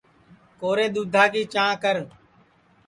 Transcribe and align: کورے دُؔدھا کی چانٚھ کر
کورے 0.59 0.85
دُؔدھا 0.93 1.23
کی 1.33 1.41
چانٚھ 1.53 1.79
کر 1.83 1.95